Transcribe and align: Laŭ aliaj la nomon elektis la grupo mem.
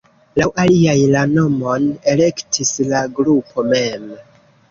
Laŭ 0.39 0.45
aliaj 0.61 0.95
la 1.15 1.19
nomon 1.33 1.85
elektis 2.15 2.73
la 2.93 3.03
grupo 3.19 3.67
mem. 3.75 4.09